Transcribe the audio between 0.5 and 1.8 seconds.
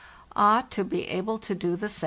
to be able to do